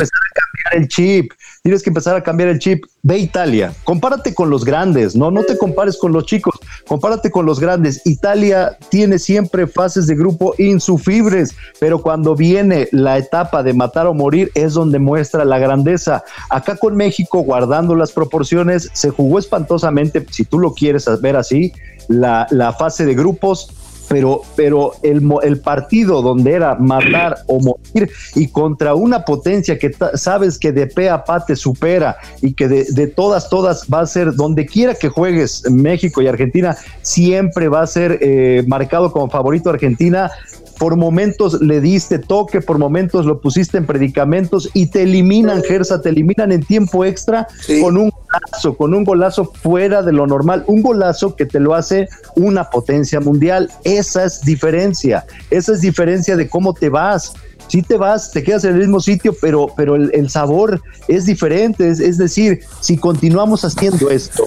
[0.72, 2.86] El chip, tienes que empezar a cambiar el chip.
[3.02, 6.56] Ve Italia, compárate con los grandes, no, no te compares con los chicos,
[6.88, 8.02] compárate con los grandes.
[8.06, 14.14] Italia tiene siempre fases de grupo insufribles, pero cuando viene la etapa de matar o
[14.14, 16.24] morir es donde muestra la grandeza.
[16.50, 21.74] Acá con México, guardando las proporciones, se jugó espantosamente, si tú lo quieres ver así,
[22.08, 23.74] la, la fase de grupos
[24.08, 29.92] pero, pero el, el partido donde era matar o morir y contra una potencia que
[30.16, 34.06] sabes que de pe a pa te supera y que de, todas, todas va a
[34.06, 39.30] ser, donde quiera que juegues México y Argentina, siempre va a ser eh, marcado como
[39.30, 40.32] favorito Argentina,
[40.78, 46.02] por momentos le diste toque, por momentos lo pusiste en predicamentos y te eliminan, Gersa,
[46.02, 47.48] te eliminan en tiempo extra
[47.82, 51.76] con un golazo, con un golazo fuera de lo normal, un golazo que te lo
[51.76, 53.70] hace una potencia mundial.
[53.84, 57.34] Esa es diferencia, esa es diferencia de cómo te vas.
[57.68, 61.90] Si te vas, te quedas en el mismo sitio, pero, pero el, sabor es diferente.
[61.90, 64.46] es decir, si continuamos haciendo esto,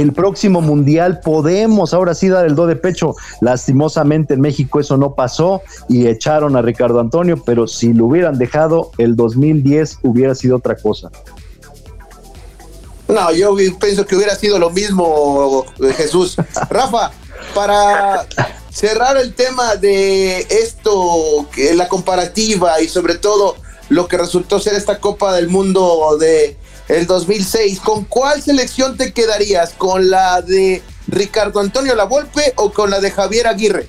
[0.00, 3.14] el próximo mundial podemos ahora sí dar el do de pecho.
[3.40, 8.38] Lastimosamente en México eso no pasó y echaron a Ricardo Antonio, pero si lo hubieran
[8.38, 11.10] dejado, el 2010 hubiera sido otra cosa.
[13.08, 15.66] No, yo pienso que hubiera sido lo mismo,
[15.96, 16.36] Jesús.
[16.70, 17.12] Rafa,
[17.54, 18.26] para
[18.70, 23.56] cerrar el tema de esto, la comparativa y sobre todo
[23.88, 26.56] lo que resultó ser esta Copa del Mundo de
[26.88, 27.80] el 2006.
[27.80, 29.74] ¿Con cuál selección te quedarías?
[29.74, 33.86] ¿Con la de Ricardo Antonio Lavolpe o con la de Javier Aguirre?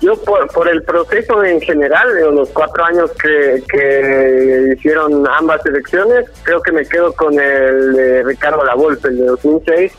[0.00, 6.26] Yo por, el proceso en general, de los cuatro años que, que hicieron ambas selecciones,
[6.42, 9.92] creo que me quedo con el de Ricardo Lavolpe, el de 2006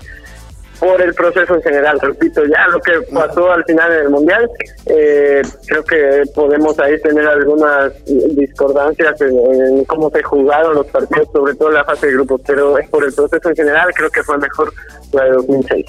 [0.83, 1.97] por el proceso en general.
[2.01, 4.49] Repito, ya lo que pasó al final en el Mundial,
[4.87, 11.55] eh, creo que podemos ahí tener algunas discordancias en, cómo se jugaron los partidos, sobre
[11.55, 14.23] todo en la fase de grupos, pero es por el proceso en general, creo que
[14.23, 14.73] fue mejor
[15.13, 15.85] la de 2006.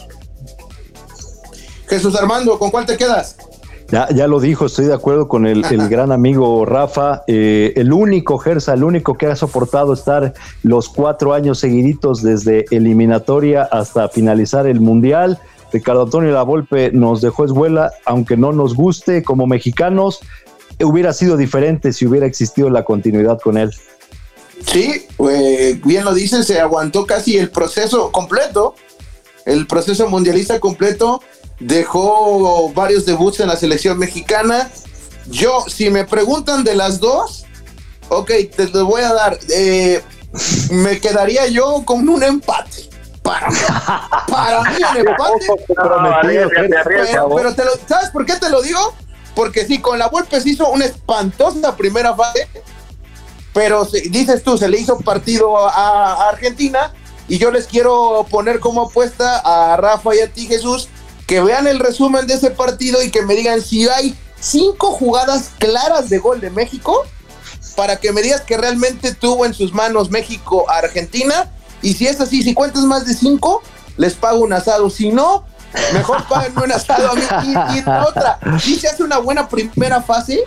[1.89, 3.37] Jesús Armando, ¿con cuál te quedas?
[3.95, 7.23] Ya, ya lo dijo, estoy de acuerdo con el, gran amigo Rafa.
[7.29, 10.35] Eh, el único, Gersa, el único que ha soportado estar
[10.65, 15.39] los cuatro años seguiditos desde eliminatoria hasta finalizar el Mundial.
[15.73, 20.19] Ricardo Antonio Lavolpe nos dejó escuela, aunque no nos guste como mexicanos,
[20.83, 23.71] hubiera sido diferente si hubiera existido la continuidad con él.
[24.67, 28.75] Sí, eh, bien lo dicen, se aguantó casi el proceso completo,
[29.47, 31.23] el proceso mundialista completo
[31.61, 34.71] dejó varios debuts en la selección mexicana.
[35.27, 37.45] Yo, si me preguntan de las dos,
[38.09, 39.39] ok, te lo voy a dar.
[39.51, 40.03] Eh,
[40.71, 42.91] me quedaría yo con un empate.
[43.23, 43.57] Para mí,
[44.29, 45.47] para mí un empate.
[46.85, 48.95] pero, te lo, ¿sabes por qué te lo digo?
[49.35, 52.47] Porque sí, con la Volpe se hizo una espantosa primera fase,
[53.53, 56.93] pero dices tú, se le hizo partido a Argentina
[57.29, 60.89] y yo les quiero poner como apuesta a Rafa y a ti, Jesús,
[61.27, 65.51] que vean el resumen de ese partido y que me digan si hay cinco jugadas
[65.59, 67.05] claras de gol de México
[67.77, 71.51] para que me digas que realmente tuvo en sus manos México a Argentina.
[71.83, 73.63] Y si es así, si cuentas más de cinco,
[73.97, 74.91] les pago un asado.
[74.91, 75.45] Si no,
[75.93, 77.55] mejor páganme un asado a mí.
[77.75, 80.45] Y, otra, si se hace una buena primera fase,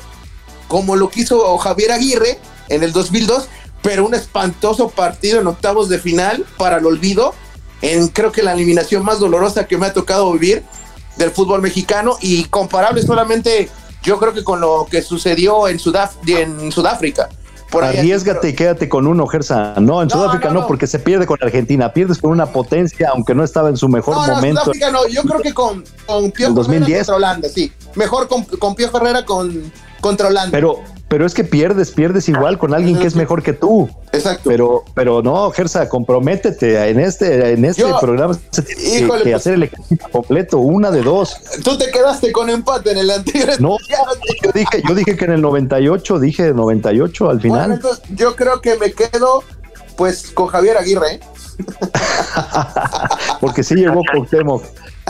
[0.67, 3.47] como lo quiso Javier Aguirre en el 2002,
[3.82, 7.34] pero un espantoso partido en octavos de final para el olvido
[7.82, 10.63] en creo que la eliminación más dolorosa que me ha tocado vivir
[11.17, 13.69] del fútbol mexicano y comparable solamente
[14.03, 15.80] yo creo que con lo que sucedió en,
[16.28, 17.30] en Sudáfrica.
[17.69, 19.73] Por Arriesgate y quédate con uno, Gersa.
[19.82, 21.91] No, en Sudáfrica no, porque se pierde con Argentina.
[21.91, 24.61] Pierdes con una potencia, aunque no estaba en su mejor momento.
[24.61, 27.09] Sudáfrica no, yo creo que con, con Pío 2010.
[27.09, 27.73] Holanda, sí.
[27.95, 29.69] Mejor con, con Pío Herrera con,
[30.01, 30.51] contra Holanda.
[30.51, 33.89] Pero, pero es que pierdes, pierdes igual con alguien que es mejor que tú.
[34.11, 34.49] Exacto.
[34.49, 39.53] Pero, pero no, Gersa, comprométete en este, en este programa se tiene que, pues hacer
[39.53, 41.37] el equipo completo, una de dos.
[41.63, 43.59] Tú te quedaste con empate en el anterior.
[43.61, 43.77] No,
[44.43, 47.59] yo dije, yo dije que en el 98, dije 98 al final.
[47.59, 49.43] Bueno, entonces yo creo que me quedo
[49.95, 51.15] pues con Javier Aguirre.
[51.15, 51.19] ¿eh?
[53.41, 54.63] Porque sí llegó Cuauhtémoc.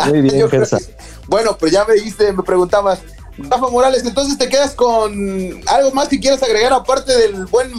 [0.08, 0.80] Muy bien, Gersa.
[1.28, 3.00] Bueno, pues ya me dijiste, me preguntabas,
[3.38, 7.72] Rafa Morales, entonces te quedas con algo más que quieras agregar aparte del buen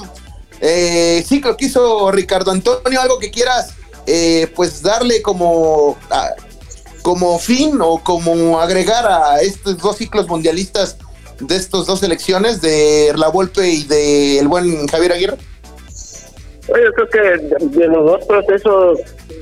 [0.60, 3.74] eh, ciclo que hizo Ricardo Antonio, algo que quieras
[4.06, 5.96] eh, pues darle como,
[7.02, 10.96] como fin o como agregar a estos dos ciclos mundialistas
[11.40, 15.36] de estas dos selecciones, de La Volpe y de el buen Javier Aguirre.
[16.68, 18.98] Yo creo que de los dos procesos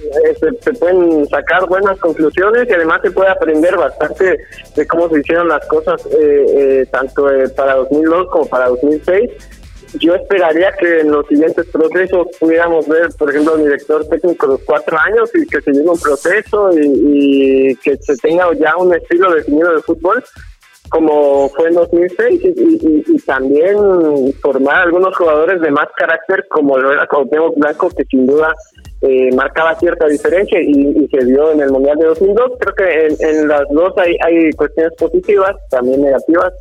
[0.06, 4.38] eh, se, pueden sacar buenas conclusiones y además se puede aprender bastante
[4.74, 9.30] de cómo se hicieron las cosas eh, eh, tanto para 2002 como para 2006.
[10.00, 14.52] Yo esperaría que en los siguientes procesos pudiéramos ver, por ejemplo, el director técnico de
[14.54, 18.76] los cuatro años y que se llegue un proceso y, y que se tenga ya
[18.76, 20.22] un estilo definido de fútbol
[20.88, 23.76] como fue en 2006 y, y, también
[24.40, 28.54] formar algunos jugadores de más carácter como lo era Cuauhtémoc Blanco que sin duda
[29.00, 33.48] eh, marcaba cierta diferencia y, se vio en el Mundial de 2002 creo que en,
[33.48, 36.52] las dos hay, hay cuestiones positivas también negativas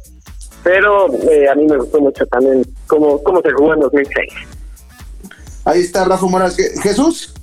[0.64, 4.34] pero eh, a mí me gustó mucho también cómo, cómo se jugó en 2006
[5.66, 6.80] ahí está Rafa Morales.
[6.82, 7.34] Jesús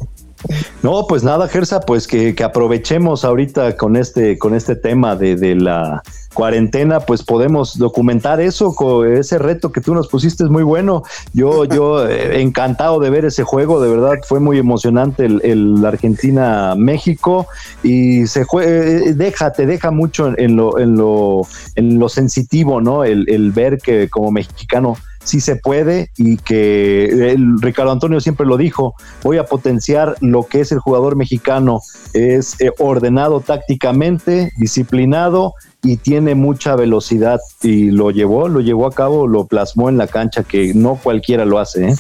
[0.83, 5.37] no, pues nada, Gersa, pues que, que, aprovechemos ahorita con este, con este tema de,
[5.37, 6.03] de, la
[6.33, 8.75] cuarentena, pues podemos documentar eso,
[9.05, 11.03] ese reto que tú nos pusiste es muy bueno.
[11.33, 17.47] Yo, yo eh, encantado de ver ese juego, de verdad fue muy emocionante el, Argentina-México
[17.83, 21.43] y se eh, eh, deja, te deja mucho en lo, en lo,
[21.75, 23.05] en lo sensitivo, ¿no?
[23.05, 28.47] El, el ver que como mexicano sí se puede y que el, Ricardo Antonio siempre
[28.47, 31.81] lo dijo, voy a potenciar lo que es el jugador mexicano,
[32.13, 38.93] es eh, ordenado tácticamente, disciplinado y tiene mucha velocidad y lo llevó, lo llevó a
[38.93, 41.89] cabo, lo plasmó en la cancha que no cualquiera lo hace.
[41.89, 41.97] ¿eh?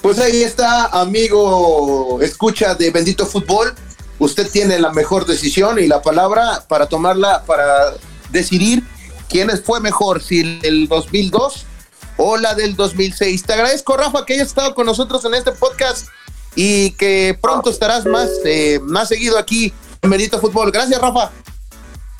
[0.00, 3.74] Pues ahí está, amigo, escucha de Bendito Fútbol.
[4.18, 7.94] Usted tiene la mejor decisión y la palabra para tomarla, para
[8.30, 8.84] decidir
[9.28, 11.66] quién fue mejor, si el 2002
[12.16, 13.42] o la del 2006.
[13.44, 16.08] Te agradezco, Rafa, que hayas estado con nosotros en este podcast
[16.54, 20.70] y que pronto estarás más, eh, más seguido aquí en Bendito Fútbol.
[20.70, 21.30] Gracias, Rafa.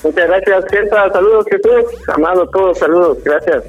[0.03, 0.91] Muchas gracias, gente.
[0.91, 2.09] Saludos, Jesús.
[2.09, 3.19] Amado, todos, saludos.
[3.25, 3.65] Gracias.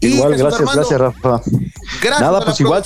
[0.00, 1.40] Igual, gracias, gracias, Rafa.
[2.02, 2.84] Gracias Nada, pues igual.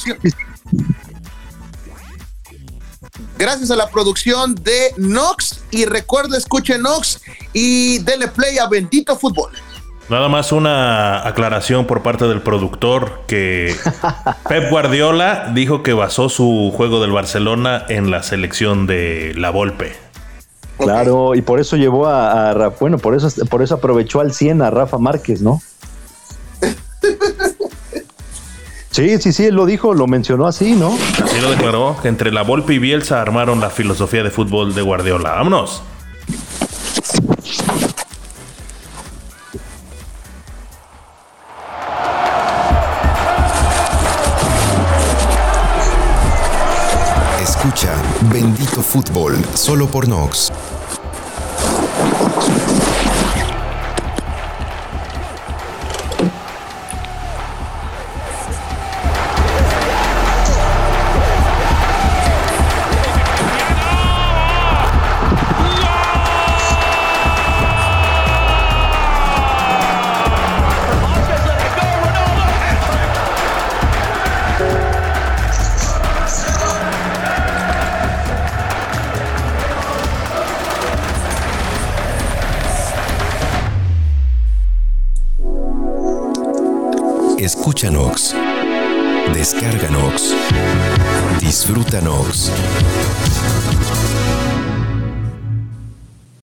[3.37, 5.61] Gracias a la producción de Nox.
[5.71, 7.21] Y recuerda, escuche Nox
[7.53, 9.53] y dele play a Bendito Fútbol.
[10.09, 13.75] Nada más una aclaración por parte del productor que
[14.49, 19.93] Pep Guardiola dijo que basó su juego del Barcelona en la selección de La Volpe.
[20.79, 24.63] Claro, y por eso llevó a, a, bueno, por eso por eso aprovechó al 100
[24.63, 25.61] a Rafa Márquez, ¿no?
[28.91, 30.93] Sí, sí, sí, él lo dijo, lo mencionó así, ¿no?
[31.23, 34.83] Así lo declaró, que entre La Volpe y Bielsa armaron la filosofía de fútbol de
[34.83, 35.35] Guardiola.
[35.35, 35.85] Vámonos.
[48.89, 50.51] Fútbol, solo por Nox.